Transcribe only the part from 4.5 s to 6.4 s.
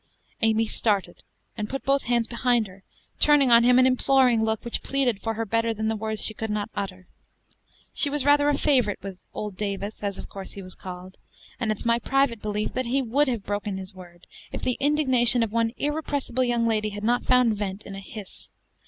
which pleaded for her better than the words she